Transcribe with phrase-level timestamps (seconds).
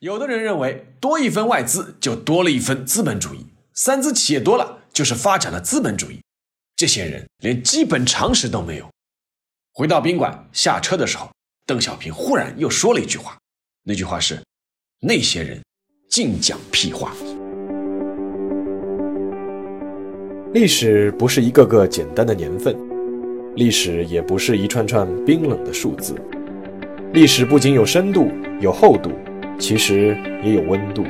[0.00, 6.20] 有的人认为多一分外资就多了一分资本主义，三资企业多了就是发展了资本主义。
[6.76, 8.86] 这些人连基本常识都没有。
[9.72, 11.30] 回到宾馆下车的时候，
[11.64, 13.38] 邓小平忽然又说了一句话，
[13.84, 14.38] 那句话是
[15.00, 15.64] ：“那些人
[16.10, 17.14] 净讲屁话。”
[20.52, 22.76] 历史不是一个个简单的年份，
[23.54, 26.14] 历史也不是一串串冰冷的数字，
[27.14, 29.10] 历史不仅有深度，有厚度。
[29.58, 31.02] 其实也有温度，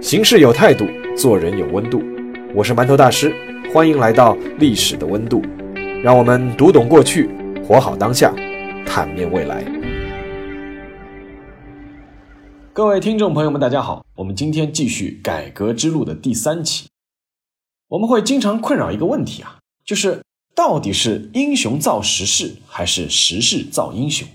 [0.00, 2.00] 行事有态度，做人有温度。
[2.54, 3.34] 我是馒头大师，
[3.72, 5.42] 欢迎来到历史的温度，
[6.00, 7.28] 让我们读懂过去，
[7.66, 8.32] 活好当下，
[8.86, 9.64] 坦面未来。
[12.72, 16.86] 各位听众朋友们，大家好，我们今天继续改革之路的第三期。
[17.88, 20.22] 我们会经常困扰一个问题啊，就是
[20.54, 24.28] 到底是英雄造时势，还是时势造英雄？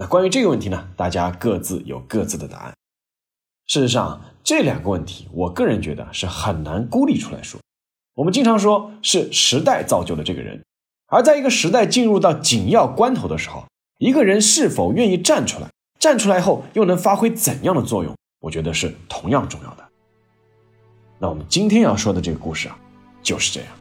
[0.00, 2.72] 那关于这个问题呢，大家各自有各自的答案。
[3.66, 7.60] 事实上，这两个问题，我个人觉得是很难孤立出来说。
[8.14, 10.64] 我们经常说是时代造就了这个人，
[11.08, 13.66] 而在一个时代进入到紧要关头的时候，
[13.98, 19.86] 一个人是否愿意站出来，站出来后又能发挥怎样的作用，我觉得是同样重要的。
[21.18, 22.78] 那我们今天要说的这个故事啊，
[23.22, 23.79] 就是这样。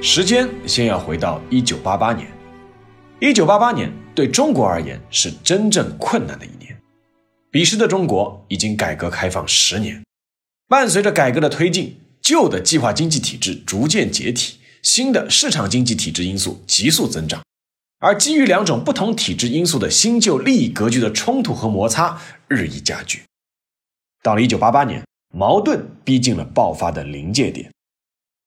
[0.00, 2.30] 时间先要回到一九八八年，
[3.20, 6.80] 一九八八年对中国而言是真正困难的一年。
[7.50, 10.04] 彼时的中国已经改革开放十年，
[10.68, 17.42] 伴随着改革的推进，旧的计划经济体制逐渐解体，新的市场经济体制因素急速增长，
[17.98, 23.22] 而基于两种不同体制因素的新旧利益格局的冲突和摩擦日益加剧。
[24.22, 25.02] 到了一九八八年，
[25.34, 27.72] 矛盾逼近了爆发的临界点，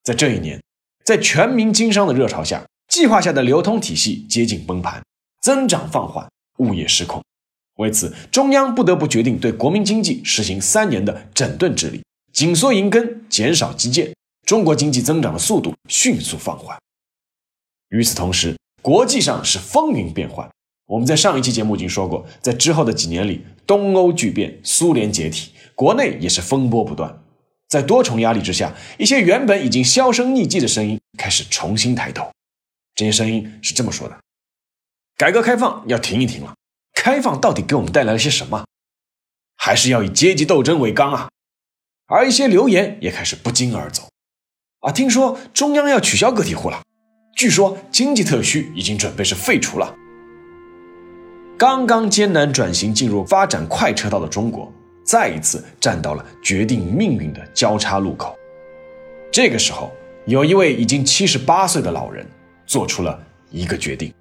[0.05, 0.57] 在这一年。
[1.03, 5.01] 在全民经商的热潮下，计划下的流通体系接近崩盘，
[5.41, 7.21] 增长放缓，物业失控。
[7.77, 14.13] 为此，中央不得不决定对国民经济实行三年的整顿治理，紧缩银根，减少基建，
[14.45, 16.77] 中国经济增长的速度迅速放缓。
[17.89, 20.47] 与此同时，国际上是风云变幻。
[20.87, 27.23] 我们在上一期节目已经说过，在之后的几年里，东欧剧变，苏联解体，国内也是风波不断。
[27.71, 32.29] 在多重压力之下，一些原本已经销声匿迹的声音开始重新抬头。
[32.95, 34.19] 这些声音是这么说的
[35.15, 36.53] ：“改革开放要停一停了。
[36.93, 38.65] 开放到底给我们带来了些什么？
[39.55, 41.29] 还是要以阶级斗争为纲啊！”
[42.07, 44.09] 而一些流言也开始不胫而走。
[44.81, 46.83] 啊，听说中央要取消个体户了，
[47.37, 49.95] 据说经济特区已经准备是废除了。
[51.57, 54.69] 刚刚艰难转型进入发展快车道的中国。
[55.11, 58.33] 再一次站到了决定命运的交叉路口。
[59.29, 59.91] 这个时候，
[60.25, 62.25] 有一位已经七十八岁的老人
[62.65, 64.13] 做出了一个决定。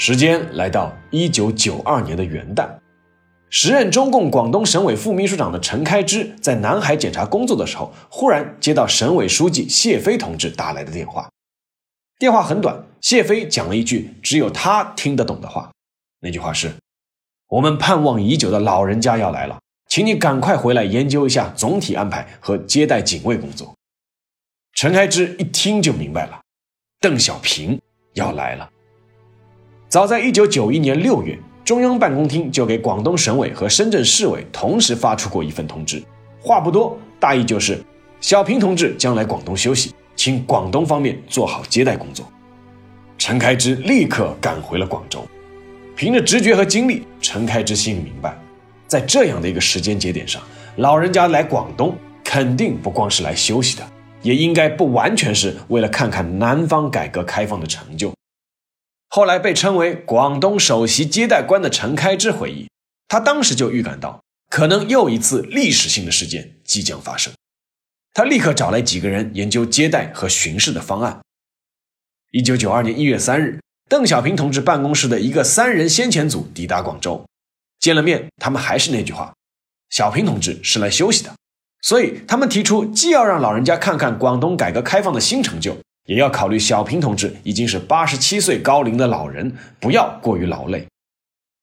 [0.00, 2.68] 时间来到一九九二年的元旦，
[3.50, 11.28] 时任中共广东省委副秘书长的陈开枝在南海检查工作的时候，忽然接到省委书记谢飞同志打来的电话。
[12.16, 15.72] 电话很短，谢飞讲了一句只有他听得懂的话，
[16.20, 16.72] 那句话是
[17.50, 23.74] ：“我们盼望已久的老人家要来了，请你赶快回来研究一下总体安排和接待警卫工作。”
[24.74, 26.40] 陈开枝一听就明白了，
[27.00, 27.80] 邓小平
[28.14, 28.70] 要来了。
[29.88, 36.02] 早在一九九一年六月，中央办公厅就给广东省委和深圳市委同时发出过一份通知，
[36.38, 37.82] 话不多，大意就是
[38.20, 42.30] 小平同志将来广东休息，请广东方面做好接待工作。
[43.16, 45.26] 陈开支立刻赶回了广州，
[45.96, 48.38] 凭着直觉和经历，陈开支心里明白，
[48.86, 50.42] 在这样的一个时间节点上，
[50.76, 53.82] 老人家来广东肯定不光是来休息的，
[54.20, 58.12] 也应该不完全是为了看看南方改革开放的成就。
[59.08, 62.68] 后来被称为广东首席接待官的陈开支回忆，
[63.08, 67.32] 他当时就预感到可能又一次历史性的事件即将发生。
[68.12, 71.20] 他立刻找来几个人研究接待和巡视的方案。
[72.32, 77.24] 一九九二年一月三日，邓小平同志办公室的一个三人先遣组抵达广州，
[77.80, 79.32] 见了面，他们还是那句话：
[79.88, 81.34] 小平同志是来休息的。
[81.80, 85.78] 所以他们提出，既要让老人家看看广东改革开放的新成就。
[86.08, 90.86] 也要考虑小平同志已经是八十七岁高龄的老人，不要过于劳累。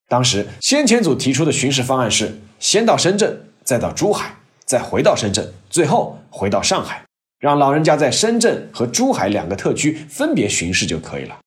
[0.07, 7.03] 当时先遣组提出的巡视方案是：先到深圳，再到珠海，再回到深圳，最后回到上海，
[7.39, 11.39] 让老人家在深圳和珠海两个特区分别巡视就可以了。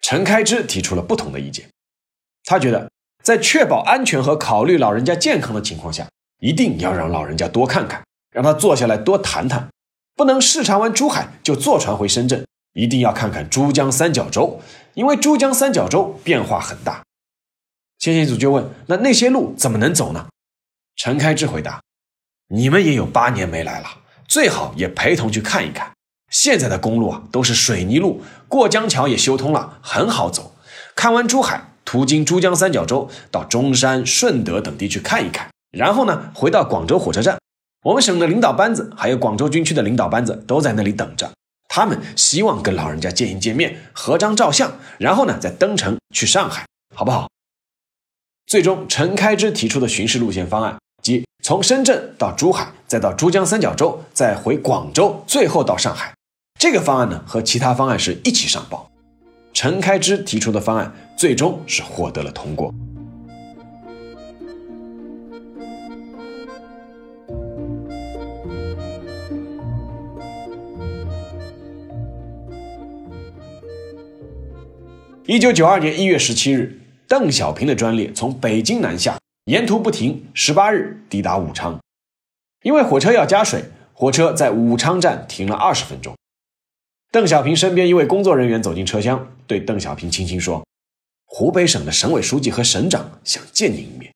[0.00, 1.66] 陈开之提出了不同的意见，
[2.44, 2.88] 他觉得
[3.24, 6.06] 在确保安全和考虑老人家健康的情况下，
[6.38, 8.00] 一定要让老人家多看看，
[8.30, 9.68] 让他坐下来多谈谈，
[10.16, 14.60] 不能视察完珠海就坐船回深圳，一定要看看珠江三角洲，
[14.94, 17.02] 因为珠江三角洲变化很大。
[17.98, 20.28] 先遣组就问：“那那些路怎么能走呢？”
[20.96, 21.82] 陈开之回答
[22.48, 23.88] ：“你们也有八年没来了，
[24.26, 25.92] 最好也陪同去看一看。
[26.30, 30.54] 现在的公路啊都是水泥路，过江桥也修通了，很好走。
[30.94, 37.38] 看完珠海，途经珠江三角洲，到中山、顺德等地去看一看，然后呢回到广州火车站。
[37.82, 41.32] 我们省的领导班子还有广州军区的领导班子都在那里等着，
[41.66, 47.30] 他们希望跟老人家见一见面，合张照相，然后呢再登城去上海，好不好？”
[48.46, 56.12] 最终，陈开之提出的巡视路线方案，即从深圳到珠海，再到珠江三角洲，再回广州，最后到上海。
[56.58, 58.90] 这个方案呢，和其他方案是一起上报。
[59.54, 62.74] 陈开之提出的方案，最终是获得了通过。
[75.30, 76.80] 一九九二年一月十七日。
[77.06, 81.78] 邓小平的专列从北京南下，沿途不停，十八日抵达武昌。
[82.64, 83.62] 因为火车要加水，
[83.92, 86.16] 火车在武昌站停了二十分钟。
[87.12, 90.66] 邓小平身边一位工作人员走进车厢，对邓小平轻轻说
[91.26, 94.12] ：“湖北省的省委书记和省长想见您一面。”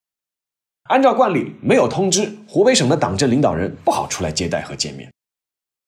[0.91, 5.09] 按照惯例，没有通知，湖北省的党政领导人不好出来接待和见面。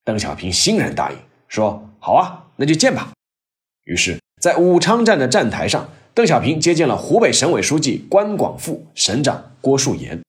[0.04, 1.18] 邓小平欣然答应，
[1.48, 3.10] 说：“好啊，那就见吧。”
[3.86, 5.88] 于是，在武昌站的站台上。
[6.14, 10.22] 邓小平接见了湖北省委书记关广富、省长郭树岩，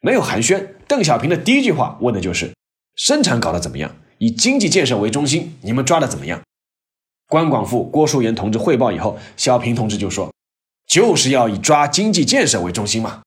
[0.00, 0.66] 没有寒暄。
[0.88, 2.52] 邓小平的第一句话问的就是
[2.96, 3.94] ：“生产搞得怎么样？
[4.18, 6.42] 以经济建设为中心，你们抓的怎么样？”
[7.30, 10.34] 关广富、郭树岩同志汇报以后，小平同志就说
[10.88, 13.22] ：“就是要以抓经济建设为中心嘛。”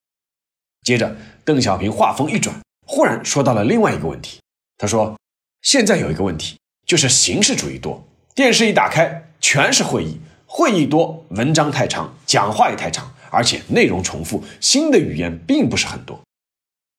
[0.83, 2.54] 接着，邓小平话锋一转，
[2.86, 4.42] 忽然说到了另外一个问题。
[4.77, 5.18] 他说
[5.63, 8.06] ：“现在有一个问题，就是形式主义多，
[8.36, 10.19] 电视一打开全是会议。”
[10.51, 16.19] 会议多，文章太长，讲话也太长，而且内容重复，新的语言并不是很多。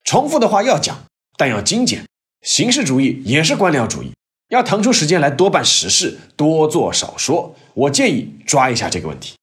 [0.04, 0.96] 重复的话要讲，
[1.37, 2.04] 但要精简。
[2.42, 4.12] 形式主义也是官僚主义，
[4.50, 7.56] 要腾出时间来多办实事，多做少说。
[7.75, 9.34] 我建议抓一下这个问题。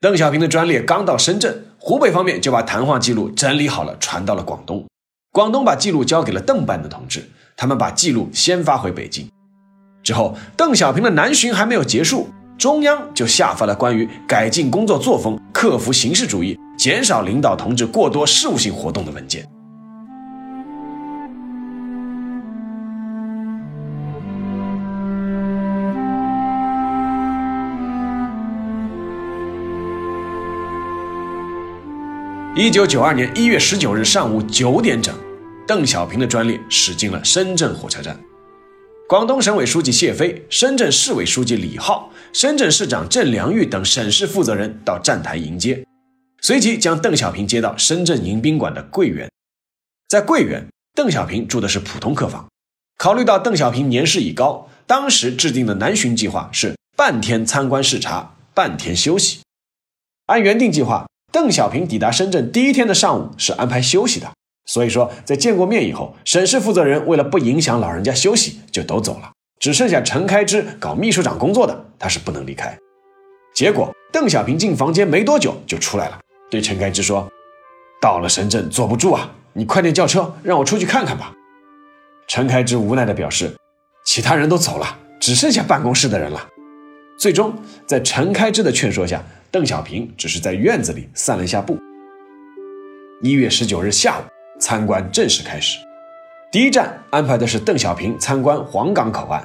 [0.00, 4.86] 邓小平的专列刚到深圳，湖北方面就把谈话记录整理好了，传到了广东。
[5.32, 9.28] 广东把记录交给了邓办的同志，他们把记录先发回北京。
[10.02, 12.28] 之后，邓小平的南巡还没有结束。
[12.58, 19.46] 中央就下发了关于改进工作作风、克服形式主义、减少领导同志过多事务性活动的文件。
[32.54, 35.14] 一九九二年一月十九日上午九点整，
[35.66, 38.14] 邓小平的专列驶进了深圳火车站。
[39.10, 45.84] 广东省委书记谢飞、深圳市委书记李浩、深圳市长郑良玉等省市负责人到站台迎接，
[46.40, 49.28] 随即将邓小平接到深圳迎宾馆的桂园。
[50.08, 52.46] 在桂园，邓小平住的是普通客房。
[52.98, 59.40] 考虑到邓小平年事已高，当时制定的南巡计划是半天参观视察，半天休息。
[60.26, 64.30] 按原定计划，邓小平抵达深圳第一天的上午是安排休息的。
[64.66, 72.76] 所以说，在见过面以后，省市负责人为了不影响老人家休息，就都走了，只剩下陈开之搞秘书长工作的，他是不能离开。
[73.52, 77.28] 结果，邓小平进房间没多久就出来了，对陈开之说
[78.00, 81.32] ：“到了深圳坐不住啊，你快点叫车，让我出去看看吧。”
[82.28, 83.52] 陈开之无奈地表示
[84.06, 86.48] ：“其他人都走了，只剩下办公室的人了。”
[87.18, 87.52] 最终，
[87.86, 91.76] 在陈开之的劝说下，邓小平只是在院子里散了一下步。
[93.20, 94.22] 一月十九日下午。
[94.60, 95.78] 参观正式开始，
[96.52, 99.44] 第一站安排的是邓小平参观黄岗口岸。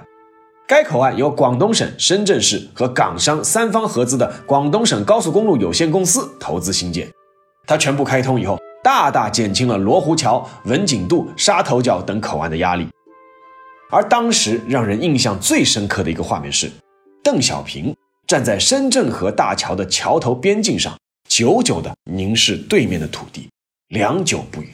[0.68, 7.08] 该口岸由广东省、深圳市和港商三方合资的广东省高速公路有限公司投资兴建。
[7.68, 12.88] 它全部开通以后，大大减轻了罗湖桥、文锦渡、沙头角等口岸的压力。
[13.92, 16.70] 而当时让人印象最深刻的一个画面是，
[17.24, 17.96] 邓小平
[18.28, 20.98] 站在深圳河大桥的桥头边境上，
[21.30, 23.48] 久久地凝视对面的土地，
[23.90, 24.74] 良久不语。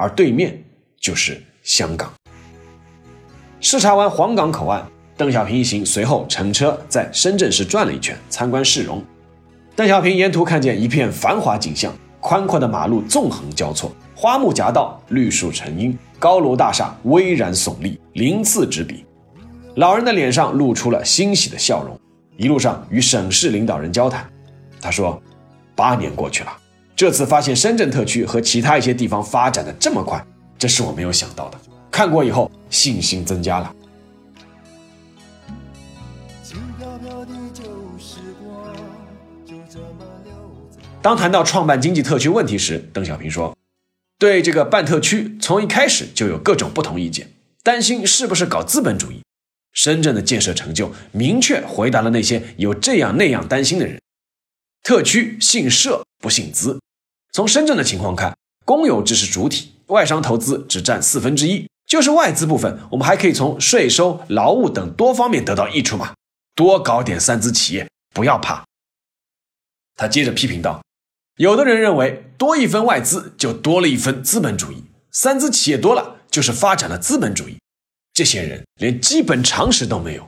[0.00, 0.56] 而对面
[1.00, 2.08] 就是香港。
[3.60, 4.86] 视察完黄岗口岸，
[5.16, 9.02] 邓小平一行随后乘车在深圳市转了一圈，参观市容。
[9.74, 19.04] 邓小平沿途看见一片繁华景象，宽阔的马路纵横交错，花木夹道，绿树成荫，高楼大厦巍然耸立，鳞次栉比。
[19.74, 21.98] 老人的脸上露出了欣喜的笑容，
[22.36, 24.24] 一路上与省市领导人交谈。
[24.80, 25.20] 他说
[25.74, 26.52] ：“八年过去了，
[26.98, 30.20] 这次发现深圳特区和其他一些地方发展的这么快，
[30.58, 31.60] 这是我没有想到的。
[31.92, 33.72] 看过以后，信心增加了。”
[41.00, 43.56] 当谈到创办经济特区问题时，邓小平说
[44.18, 47.30] ：“对这个办特区，从一开始就有各种不同意见，
[47.62, 49.22] 担心是不是搞资本主义。
[49.72, 54.00] 深圳的建设成就，明确回答了那些有这样那样担心的人。
[54.82, 56.80] 特区姓社不姓资。
[57.32, 66.14] 从深圳的情况看，公有制是主体，外商投资只占四分之一，就是外资部分，我们还可以从税收、劳务等多方面得到益处嘛。
[66.54, 68.64] 多搞点三资企业，不要怕。”
[69.94, 70.82] 他接着批评道。
[71.36, 74.82] 有的人认为，多一分外资就多了一分资本主义，
[75.12, 77.56] 三资企业多了就是发展了资本主义。
[78.12, 80.26] 这些人连基本常识都没有。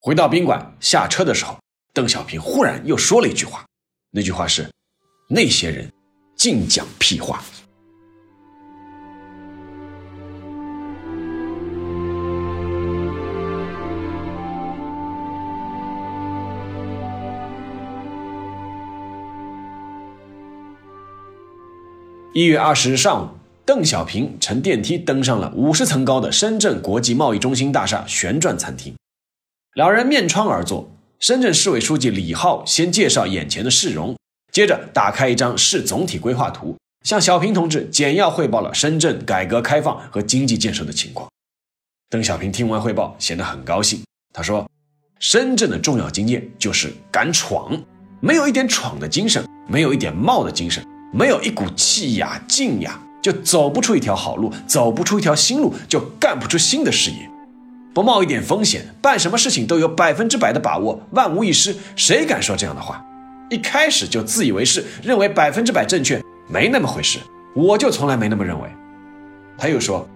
[0.00, 1.58] 回到宾馆下车的时候，
[1.94, 3.64] 邓小平忽然又说了一句话，
[4.10, 4.70] 那句话是
[5.30, 5.90] ：“那些人
[6.38, 7.42] 净讲屁话。”
[22.34, 23.28] 一月二十日上午，
[23.66, 28.94] 邓小平乘电梯登上了五十层高的深圳国际贸易中心大厦旋转餐厅。
[29.74, 34.16] 两人面窗而坐，深圳市委书记李浩先介绍眼前的市容，
[34.58, 41.30] 接着打开一张市总体规划图，向小平同志简要汇报了深圳改革开放和经济建设的情况。
[42.10, 44.02] 邓小平听完汇报，显得很高兴。
[44.34, 44.68] 他说
[45.20, 47.80] ：“深圳的重要经验就是敢闯，
[48.18, 50.84] 没有一点闯的精神，没有一点冒的精神。”
[51.14, 57.30] 没有一股气呀劲呀，就走不出一条好路，走不出一条新路，就干不出新的事业。
[57.94, 61.76] 不冒一点风险，办什么事情都有百分之百的把握，万无一失。
[61.94, 63.04] 谁敢说这样的话？
[63.50, 67.18] 一开始就自以为是，认为百分之百正确，没那么回事。
[67.54, 68.68] 我就从来没那么认为。
[69.56, 70.08] 他又说，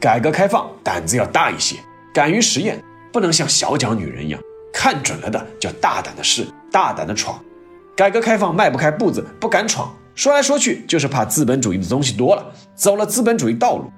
[0.00, 1.76] 改革开放胆子要大一些，
[2.14, 4.40] 敢于实验，不能像小脚女人一样，
[4.72, 7.38] 看准了的就大胆的试，大胆的闯。
[7.96, 9.92] 改革开放迈不开步子，不敢闯。
[10.14, 13.90] 说来说去，就是怕资本主义的东西多了，走了资本主义道路。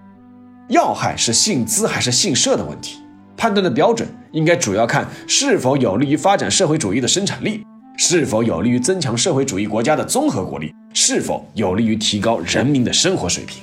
[0.68, 2.98] 要害是姓资还是姓社的问题，
[3.36, 7.64] 判断的标准应该主要看是否有利于发展社会主义的生产力，
[7.96, 13.62] 是否有利于增强社会主义国家的综合国力，是否有利于提高人民的生活水平。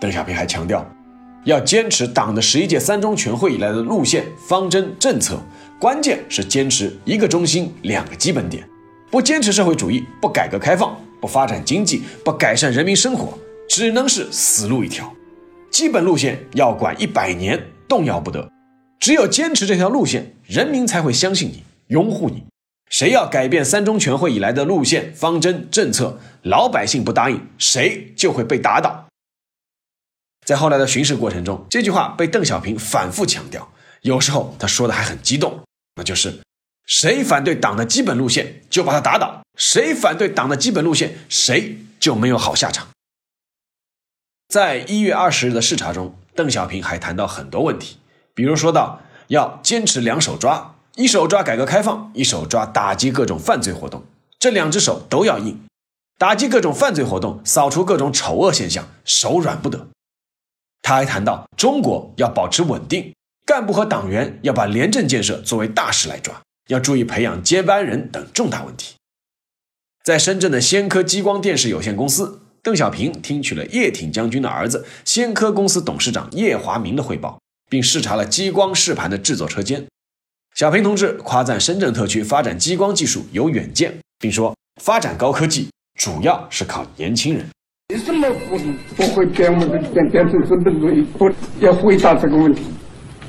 [0.00, 0.84] 邓小平还强调，
[1.44, 5.38] 要坚持党的十一届三中全会以来的路线、方针、政策，
[5.78, 8.68] 关键是坚持一个中心、两个基本点，
[9.10, 10.96] 不坚持社会主义，不改革开放。
[11.20, 15.10] 不发展经济，不改善人民生活，只能是死路一条。
[15.70, 17.58] 基本路线要管一百年，
[17.88, 18.46] 动摇不得。
[19.00, 22.44] 只有坚持这条路线，人民才会相信你，拥护你。
[22.94, 29.08] 谁要改变三中全会以来的路线、方针、政策，老百姓不答应，谁就会被打倒。
[30.46, 33.68] 在后来的巡视过程中，这句话被邓小平反复强调，
[34.02, 35.64] 有时候他说的还很激动，
[35.96, 36.38] 那就是。
[36.86, 42.86] 谁反对党的基本路线，就把他打倒；谁反对党的基本路线，谁就没有好下场。
[44.46, 47.96] 在一月二十日的视察中，邓小平还谈到很多问题，
[48.34, 54.04] 比如说到要坚持两手抓：一手抓改革开放，一手抓打击各种犯罪活动。
[54.38, 55.58] 这两只手都要硬，
[56.18, 59.88] 打击各种犯罪活动，扫除各种丑恶现象，手软不得。
[60.82, 63.12] 他还谈到中国要保持稳定，
[63.44, 66.40] 干部和党员要把廉政建设作为大事来抓。
[66.68, 68.94] 要注意培养接班人等重大问题。
[70.04, 79.86] 在深圳的先科激光电视有限公司，邓小平听取了叶挺将军的儿子先科公司董事长叶华明的汇报，并视察了激光试盘的制作车间。
[80.54, 85.68] 小平同志夸赞深圳特区发展激光技术有远见，并说发展高科技
[85.98, 87.44] 主要是靠年轻人。
[87.92, 88.56] 为什么不
[88.94, 91.04] 不会变我们变变成资本主义？
[91.18, 92.62] 不要回答这个问题，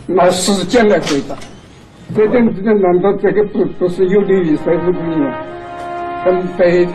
[0.05, 1.35] 拿时间来回答。
[2.15, 5.33] 这点这点，难道这个不不是有利于社会主义吗？
[6.23, 6.85] 很白的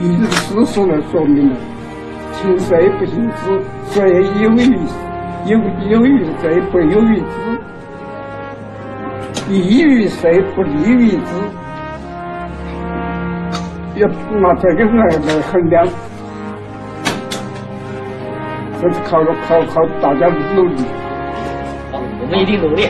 [0.00, 1.56] 历史事实来说明了，
[2.32, 4.02] 信谁不信资，谁
[4.42, 4.76] 有于
[5.46, 5.56] 有
[5.88, 7.60] 有于谁不有于之，
[9.48, 11.40] 利于谁不利于资，
[13.96, 15.88] 要拿这个来来衡量，
[18.78, 20.84] 这是靠靠靠大家的努力。
[21.90, 22.82] 好，我们一定努力，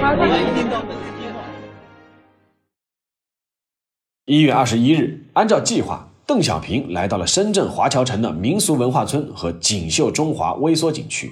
[4.25, 11.31] 一月二十一日，按照计划，邓小平来到了深圳华侨城的民俗文化村和锦绣中华微缩景区。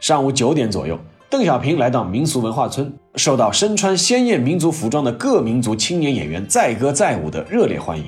[0.00, 0.98] 上午九点左右，
[1.34, 8.04] 邓小平来到民俗文化村，受到身穿鲜艳民族服装的各民族青年演员载歌载舞的热烈欢迎。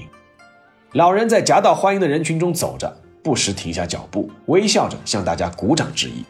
[0.92, 6.24] 老人在夹道欢迎的人群中走着，不时停下脚步，微笑着向大家鼓掌致意。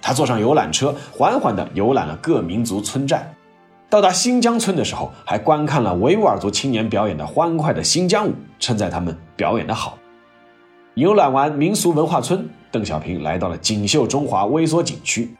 [0.00, 3.28] 他坐上游览车，缓缓地游览了各民族村寨。
[3.90, 9.98] 到达新疆村的时候，还观看了维吾尔族青年表演的欢快的新疆舞，称赞他们表演的好。
[10.94, 15.34] 游览完民俗文化村，邓小平来到了锦绣中华微缩景区。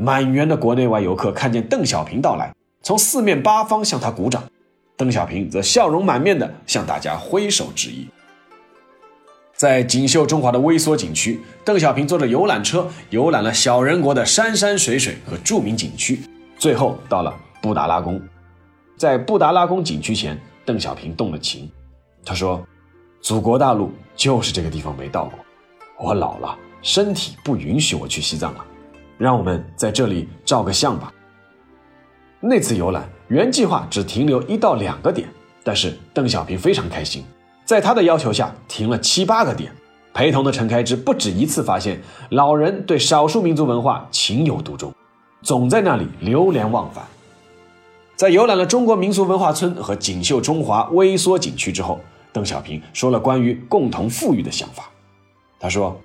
[0.00, 4.42] 满园的国内外游客看见邓小平到来，从四面八方向他鼓掌，
[4.96, 8.08] 邓小平则笑容满面地向大家挥手致意。
[9.54, 16.22] 在锦绣中华的微缩景区，邓小平坐着游览车游览了小人国的山山水水和著名景区，
[16.56, 17.34] 最后到了。
[17.60, 18.18] 布达拉宫，
[18.96, 21.70] 在布达拉宫景区前，邓小平动了情。
[22.24, 22.66] 他说
[23.20, 25.38] ：“祖国大陆就是这个地方没到过，
[25.98, 28.64] 我老了，身体不允许我去西藏了，
[29.20, 31.12] 让我们在这里照个相吧。”
[32.40, 35.28] 那次游览原计划只停留一到两个点，
[35.62, 37.22] 但是邓小平非常开心，
[37.66, 39.70] 在他的要求下停了七八个点。
[40.12, 42.00] 陪同的陈开之不止一次发现
[42.30, 44.92] 老人对少数民族文化情有独钟，
[45.42, 47.04] 总在那里流连忘返。
[48.16, 52.00] 在游览了中国民俗文化村和锦绣中华微缩景区之后，
[52.32, 54.90] 邓小平说了关于共同富裕的想法。
[55.60, 55.98] 他说：“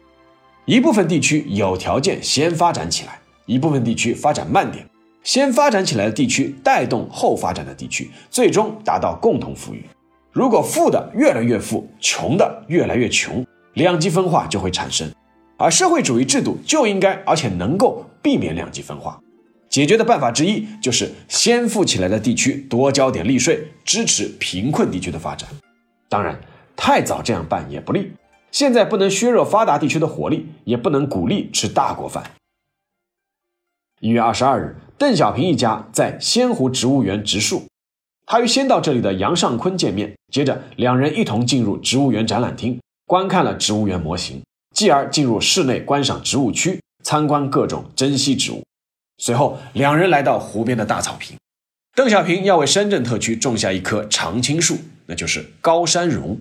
[0.65, 4.83] 一部分地区有条件先发展起来，一部分地区发展慢点。
[5.23, 9.83] 先发展起来的地区带动后发展的地区，最终达到共同富裕。
[10.31, 15.07] 如果富的越来越富，穷的越来越穷，两极分化就会产生。
[15.57, 19.19] 而社会主义制度就应该而且能够避免两极分化。”
[19.69, 25.47] 解决的办法之一就是先富起来的地区多交点利税，支持贫困地区的发展。
[26.09, 26.39] 当然，
[26.75, 28.11] 太早这样办也不利。
[28.55, 32.31] 现在不能削弱发达地区的活力，也不能鼓励吃大锅饭。
[33.99, 37.63] 一月二十二日，邓小平一家在仙湖植物园植树，
[38.25, 44.41] 他与先到这里的杨尚昆见面，接着两人一同进入植物园展览厅，观看了植物园模型，
[44.73, 48.63] 继而进入室内观赏植物区，参观各种珍稀植物。
[49.17, 51.35] 随后，两人来到湖边的大草坪。
[51.93, 56.39] 邓小平要为深圳特区种下一棵常青树，那就是高山榕。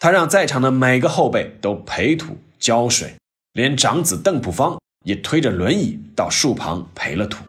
[0.00, 3.14] 他让在场的每个后辈都培土浇水，
[3.54, 7.44] 连长子邓朴方也推着轮椅到树旁培了土。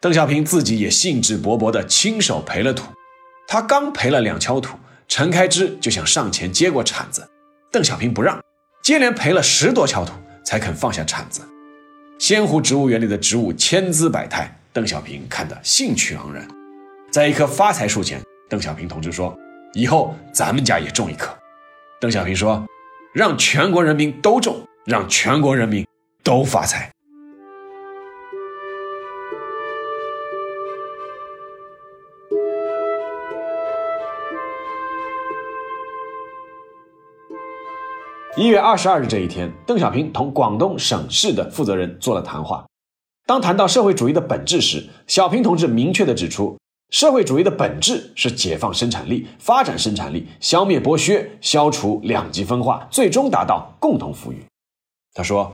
[0.00, 2.92] 邓小平自己也兴致勃勃地亲手培了土。
[3.46, 7.28] 他刚培了两锹土，陈开之就想上前接过铲子，
[7.70, 8.42] 邓小平不让，
[8.82, 10.12] 接连培了十多锹土
[10.44, 11.42] 才肯放下铲子。
[12.18, 16.44] 仙湖植物园里的植物千姿百态，邓小平看得兴趣盎然。
[17.12, 19.36] 在一棵发财树前，邓小平同志说
[19.76, 21.36] ：“以后咱们家也种一棵。”
[22.00, 22.66] 邓小平说
[23.12, 25.86] ：“让全国人民都种，让全国人民
[26.24, 26.90] 都发财。”
[38.38, 42.64] 一月二十二日这一天，邓小平同广东省市的负责人做了谈话。
[43.26, 46.56] 当谈到社会主义的本质时，小平同志明确地指出，
[46.90, 54.44] 社会主义的本质是解放生产力、发展生产力、消灭剥削、消除两极分化，最终达到共同富裕。
[55.12, 55.52] 他说：“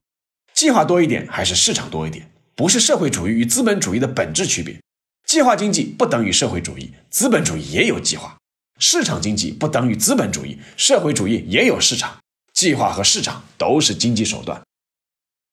[0.52, 4.78] 计划多一点还是市场多一点，不是社会主义与资本主义的本质区别。
[5.26, 8.36] 计划经济不等于社会主义，资本主义也有计划；
[8.78, 12.18] 市场经济不等于资本主义，社会主义也有市场。”
[12.52, 14.60] 计划和市场都是经济手段。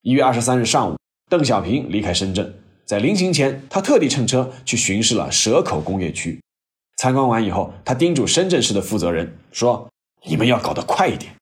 [0.02, 0.96] 一月二十三日上午，
[1.30, 2.59] 邓小平离开深圳，
[2.90, 6.40] 在临行前，他特地乘车去巡视了蛇口工业区。
[6.96, 9.88] 参观完以后，他叮嘱深圳市的负责人说
[10.26, 11.32] ：“你们要搞得快一点。”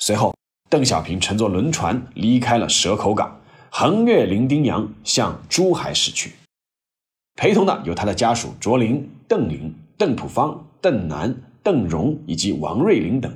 [0.00, 0.34] 随后，
[0.68, 6.32] 邓小平乘坐轮船离开了蛇口港，横越伶仃洋，向珠海驶去。
[7.36, 11.32] 陪同的有他的家属卓林、邓林、邓朴方、邓南、
[11.62, 13.32] 邓荣以及王瑞林等。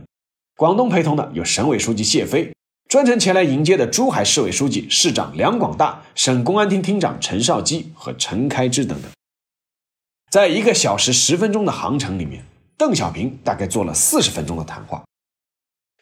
[0.57, 2.53] 广东陪同的有省委书记谢飞，
[2.93, 9.11] 专程前来迎接的珠海市委书记、市长梁广大，省公安厅厅长陈少基和陈开枝等等。
[10.31, 12.45] 在一个小时十分钟的航程里面，
[12.77, 15.03] 邓小平大概做了四十分钟的谈话。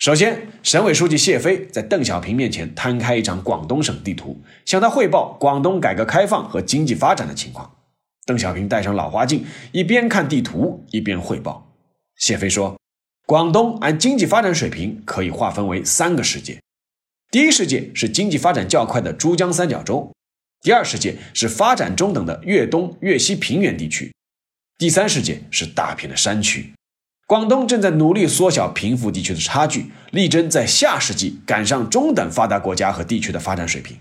[0.00, 7.70] 首先，省委书记谢飞在邓小平面前摊开一张广东省地图，向他汇报广东改革开放和经济发展的情况。
[8.26, 11.70] 邓小平戴上老花镜，一边看地图一边汇报。
[12.16, 12.76] 谢飞说。
[13.26, 16.60] 广东按经济发展水平可以划分为三个世界，
[17.30, 20.12] 第一世界是经济发展较快的珠江三角洲，
[20.62, 24.12] 第二世界是发展中等的粤东、粤西平原地区，
[24.76, 26.72] 第三世界是大片的山区。
[27.28, 33.96] 广东正在努力缩小贫富地区的差距，力争在下世纪赶上中等发达国家和地区的发展水平。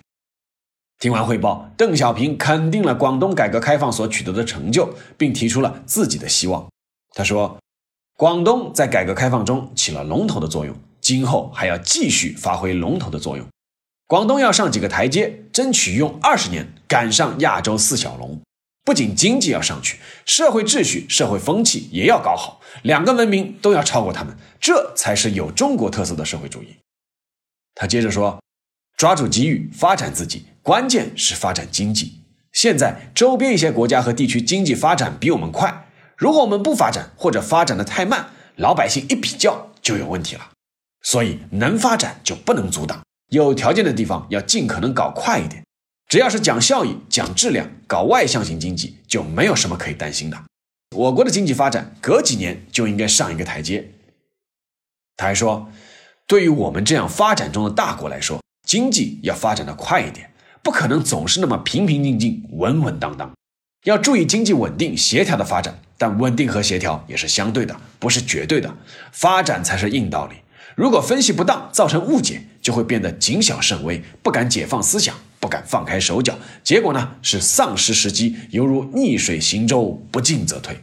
[0.97, 6.67] 听完汇报，邓小平肯定了广东改革开放所取得的成就，并提出了自己的希望。
[7.13, 7.59] 他说
[8.17, 10.75] ：“广东在改革开放中起了龙头的作用，
[11.09, 13.43] 今后还要继续发挥龙头的作用。
[14.05, 18.39] 广东要上几个台阶，争取用二十年赶上亚洲四小龙。”
[18.85, 26.75] 不仅经济要上去，社会秩序、社会风气也要搞好，两个文明都要超过他们，这才是有中国特色的社会主义。
[27.73, 28.39] 他接着说
[28.95, 32.21] ：“抓住机遇，发展自己，关键是发展经济。
[32.51, 40.51] 现在周边一些国家和地区经济发展比我们快，如果我们不发展或者发展的太慢，老百姓一比较就有问题了。
[41.01, 45.63] 所以能发展就不能阻挡，有条件的地方要尽可能搞快一点。”
[46.09, 50.43] 只要是讲效益、讲质量、搞外向型经济，就没有什么可以担心的。
[50.95, 53.91] 我国的经济发展隔几年就应该上一个台阶。
[55.15, 55.69] 他还说，
[56.25, 60.31] 对于我们这样发展中的大国来说，经济要发展的快一点，
[60.63, 63.31] 不可能总是那么平平静静、稳稳当当。
[63.83, 68.75] 要注意经济稳定、协调的发展，但稳定和协调也是相对的，不是绝对的。
[69.11, 70.37] 发展才是硬道理。
[70.79, 75.13] 如果分析不当，造成误解，就会变得谨小慎微，不敢解放思想。
[75.41, 80.77] 不敢放开手脚，结果呢是丧失时机，犹如逆水行舟，不进则退。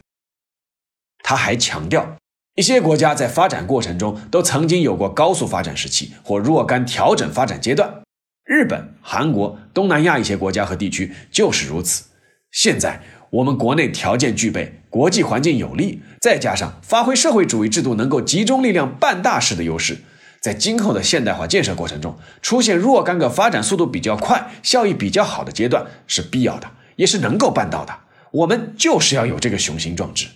[1.22, 2.16] 他还强调，
[2.56, 8.02] 一些国家在发展过程中都曾经有过高速发展时期或若干调整发展阶段，
[8.44, 12.04] 日本、韩国、东南亚一些国家和地区就是如此。
[12.50, 13.02] 现在
[13.36, 19.98] 我们国内条件具备，国际环境有利，再加上发挥社会主义制度能够集中力量办大事的优势。
[20.40, 27.92] 在今后的现代化建设过程中，出现若干个发展速度比较快、效益比较好的阶段是必要的，也是能够办到的。
[28.30, 30.28] 我们就是要有这个雄心壮志。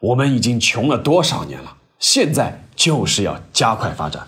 [0.00, 1.76] 我们已经穷了多少年了？
[1.98, 4.22] 现在就是要加快发展。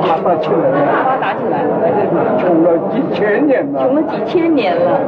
[0.00, 5.00] 发达起来，发达起来了，穷了几千年了，穷了几千年了，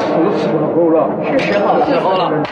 [0.00, 0.06] 是
[0.38, 2.44] 时候了，是时候了，时候了。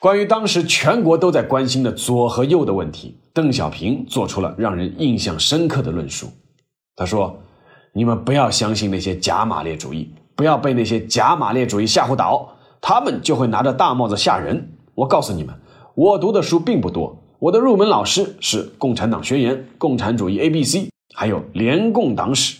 [0.00, 6.28] 关于当时全国都在关心的左和右的问题，邓小平做出了让人印象深刻的论述。
[6.94, 7.38] 他说
[7.94, 14.72] ：“你们不要相信那些假马列主义，不要被那些假马列主义吓唬倒，他们就会拿着大帽子吓人。
[14.94, 15.54] 我告诉你们，
[15.94, 20.80] 我读的书并不多，我的入门老师是《共产党宣言》《共产主义 A B C》，
[21.14, 22.58] 还有《联共党史》。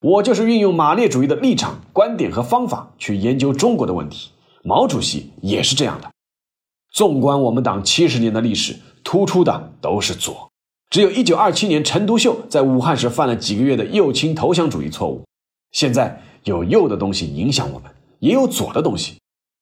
[0.00, 4.30] 我就是运用马列主义的立场、观点和方法去研究中国的问题。
[4.62, 6.10] 毛主席也是这样的。”
[6.92, 10.50] 纵观我们党七十年的历史，突出的都是左，
[10.90, 15.22] 只有一九二七年陈独秀在武汉时犯了几个月的右倾投降主义错误。
[15.72, 19.18] 现在有右的东西影响我们，也有左的东西。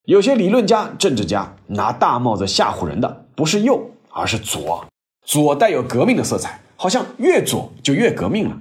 [0.07, 4.85] 有些理论家、政治家拿大帽子吓唬人的，不是右，而是左。
[5.25, 8.61] 左带有革命的色彩，好像越左就越革命了。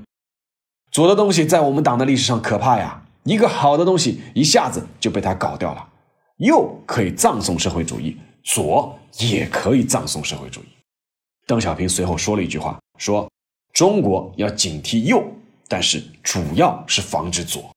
[0.94, 5.90] 左的东西在我们党的历史上可怕呀，一个好的东西一下子就被他搞掉了。
[6.38, 8.18] 右可以葬送社会主义。
[8.44, 10.66] 左也可以葬送社会主义。
[11.48, 13.32] 邓小平随后说了一句话，说
[13.72, 15.24] ：“中国要警惕右，
[15.70, 17.72] 但是主要是防止左。”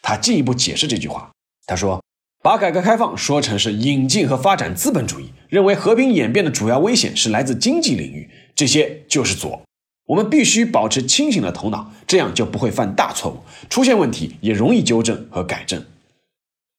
[0.00, 1.32] 他进一步解释这句话，
[1.66, 2.00] 他说
[2.44, 9.60] ：“把改革开放说成是引进和发展资本主义，认为和平演变的主要危险是来自经济领域，这些就是左。
[10.06, 15.84] 我们必须保持清醒的头脑，这样就不会犯大错误，出现问题也容易纠正和改正。”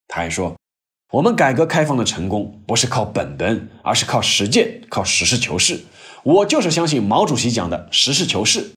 [0.08, 0.56] 他还说。
[1.12, 5.82] 我们改革开放的成功不是靠本本，而是靠实践，靠实事求是。
[6.24, 8.72] 我就是相信毛主席讲的实事求是。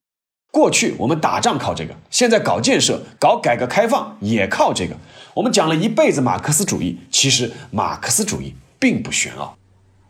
[0.52, 4.94] 过去我们打仗靠这个，现在搞建设、搞改革开放也靠这个。
[5.32, 9.56] 我们讲了一辈子马克思主义，其实马克思主义并不玄奥。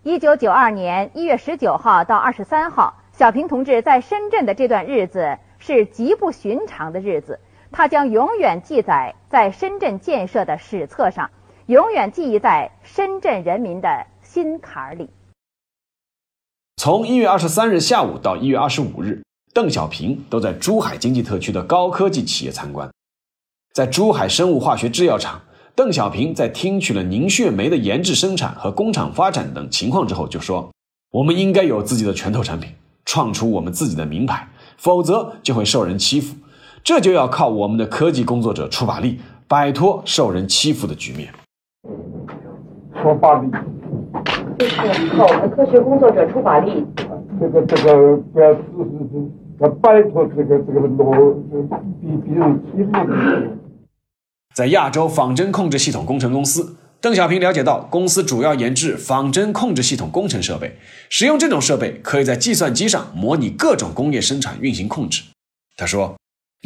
[0.02, 7.40] 一九九二年一月十九号到二十三号，小平同志在深圳的这段日子是极不寻常的日子，
[7.72, 11.30] 他将永远记载在深圳建设的史册上。
[11.64, 15.08] 永远记忆在深圳人民的心坎里。
[16.76, 19.22] 从一月二十三日下午到一月二十五日，
[19.54, 22.90] 邓小平都在珠海经济特区的高科技企业参观。
[23.72, 25.40] 在珠海生物化学制药厂，
[25.74, 30.70] 邓小平在听取了凝血酶的研制、生产和工厂发展等情况之后，就说
[31.10, 32.70] ：“我们应该有自己的拳头产品，
[33.06, 36.36] 创出我们自己的名牌，否则就会受人欺负。
[36.84, 41.32] 这就要靠我们的科技工作者出把力，摆脱受人欺负的局面。”
[43.02, 43.50] 出把力，
[44.58, 46.84] 就是靠我们科学工作者出把力。
[47.38, 51.34] 这个这个不要是是是要摆脱这个这个落
[52.00, 53.48] 比别人欺负的。
[54.54, 60.76] 在亚洲仿真控制系统工程公司，邓小平了解到，公司主要研制仿真控制系统工程设备，
[61.08, 65.22] 使用这种设备可以在计算机上模拟各种工业生产运行控制。
[65.76, 66.16] 他说：“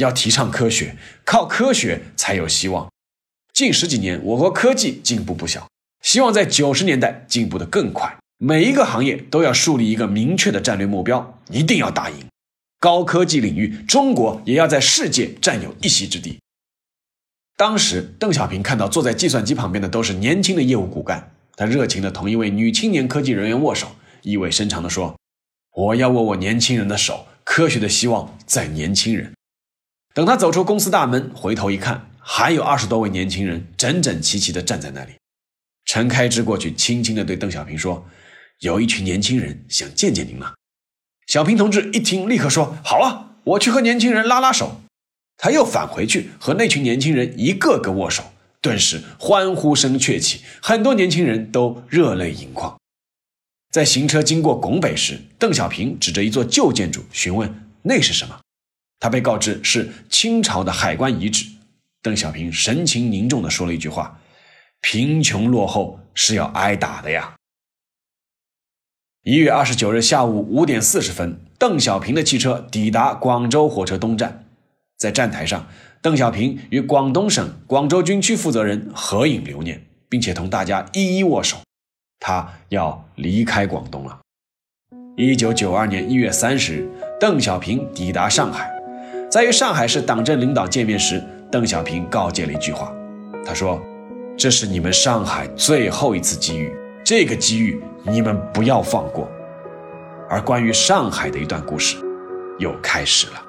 [0.00, 2.90] 要提倡科学，靠科学才有希望。
[3.52, 5.68] 近十几年，我国科技进步不小，
[6.02, 8.16] 希望在九十年代进步的更快。
[8.38, 12.16] 每一个行业都要树立一个明确的战略目标，一定要打赢。
[12.78, 16.38] 高科技领域，中国也要在世界占有一席之地。”
[17.60, 23.88] 当时，邓小平看到坐在计算机旁边的都是年轻的业务骨干，他热情地同一位女青年科技人员握手，
[24.22, 25.14] 意味深长地说
[25.76, 29.34] ：“我要握握年轻人的手，科学的希望在年轻人。”
[30.14, 35.12] 等他走出公司大门，回头一看，还有二十多位年轻人整整齐齐地站在那里。
[35.84, 38.06] 陈开之过去，轻轻地对邓小平说
[38.60, 40.54] ：“有一群年轻人想见见您呢。”
[41.28, 44.80] 小平同志一听，立刻说：“好啊，我去和年轻人拉拉手。”
[45.42, 48.22] 他又返回去和那群年轻人一个个握手，
[48.60, 52.78] 顿时欢呼声鹊起，很多年轻人都热泪盈眶。
[53.70, 58.38] 在行车经过拱北时，邓小平指着一座旧建筑询问：“那是什么？”
[59.00, 61.46] 他被告知是清朝的海关遗址。
[62.02, 64.20] 邓小平神情凝重地说了一句话
[64.82, 67.34] ：“贫穷落后是要挨打的呀。”
[69.24, 74.44] 一月二十九日下午五点四十分，邓小平的汽车抵达广州火车东站。
[75.00, 75.66] 在站台上，
[76.02, 81.56] 邓小平与广东省广州军区负责人合影留念，并且同大家一一握手。
[82.20, 84.18] 他要离开广东了。
[85.16, 88.70] 一九九二年一月三十日，邓小平抵达上海，
[89.30, 92.92] 在与上海市党政领导见面时，邓小平告诫了一句话，
[93.42, 93.80] 他说
[94.36, 96.70] ：“这是你们上海最后一次机遇，
[97.02, 99.26] 这个机遇你们不要放过。”
[100.28, 101.96] 而关于上海的一段故事，
[102.58, 103.46] 又开始了。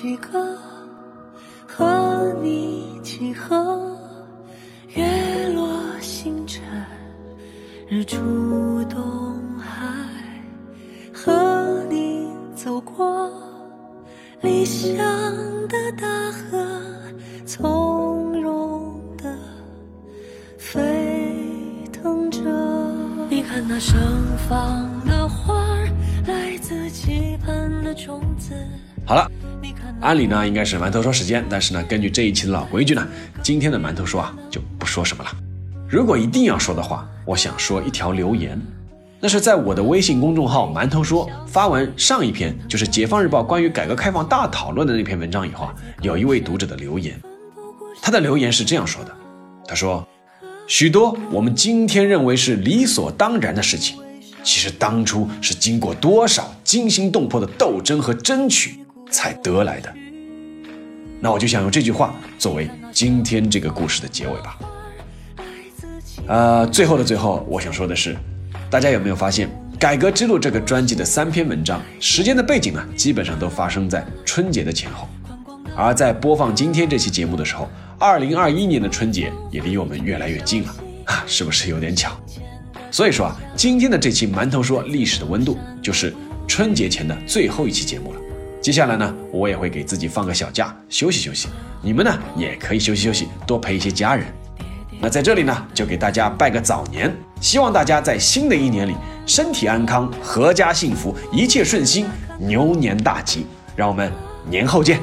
[0.00, 0.56] 几个
[1.66, 3.98] 和你几何？
[4.94, 5.68] 月落
[6.00, 6.62] 星辰，
[7.88, 8.16] 日出
[8.88, 9.98] 东海，
[11.12, 13.28] 和你走过
[14.40, 14.96] 理想
[15.66, 16.64] 的大河，
[17.44, 19.36] 从容的
[20.58, 21.34] 飞
[21.92, 22.40] 腾着。
[23.28, 23.98] 你看那盛
[24.48, 25.60] 放的花，
[26.24, 28.54] 来自期盼的种子。
[29.08, 29.26] 好了。
[30.02, 33.08] 按理呢应该是馒头说时间，但是呢，根据这一期的老规矩呢，
[33.42, 35.30] 今天的馒头说啊就不说什么了。
[35.88, 38.60] 如果一定要说的话，我想说一条留言，
[39.18, 47.18] 那是在我的微信公众号“馒头说”发完上一篇就是《解放日报》关于改革开放大讨论的那篇文章以后啊，有一位读者的留言，
[48.02, 49.16] 他的留言是这样说的：
[49.66, 50.06] 他说，
[50.66, 53.96] 许多我们今天认为是理所当然的事情，
[54.44, 58.78] 其实当初是经过多少惊心动魄的斗争和争取。
[59.10, 59.92] 才得来的，
[61.20, 64.58] 那我就想用这句话作为今天这个故事的结尾吧。
[66.26, 68.16] 呃，最后的最后，我想说的是，
[68.70, 75.08] 大家有没有发现，《改革之路》这个专辑的三篇文章时间的背景呢，基本上都发生在春节的前后，
[75.74, 77.68] 而在播放今天这期节目的时候，
[77.98, 80.74] 二零二一年的春节也离我们越来越近了
[81.06, 82.12] 啊，是不是有点巧？
[82.90, 86.14] 所以说啊，今天的这期馒头说历史的温度，就是
[86.46, 88.20] 春节前的最后一期节目了。
[88.60, 91.48] 接下来呢，我也会给自己放个小假，休息休息。
[91.80, 94.26] 你们呢，也可以休息休息，多陪一些家人。
[95.00, 102.06] 那在这里呢，就给大家拜个早年，希望大家在新的一年里身体安康，阖家幸福，一切顺心，
[102.38, 103.46] 牛年大吉。
[103.76, 104.12] 让我们
[104.50, 105.00] 年后见。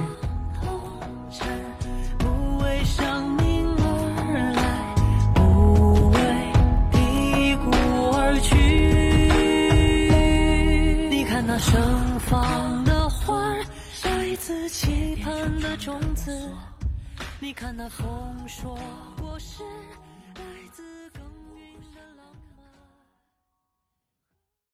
[17.46, 18.76] 你看那风说
[19.22, 19.62] 我是。